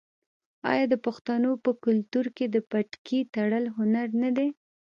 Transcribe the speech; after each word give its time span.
آیا 0.71 0.85
د 0.89 0.95
پښتنو 1.05 1.51
په 1.63 1.71
کلتور 1.83 2.25
کې 2.35 2.45
د 2.49 2.57
پټکي 2.69 3.19
تړل 3.33 3.65
هنر 3.77 4.07
نه 4.21 4.29
دی؟ 4.35 4.47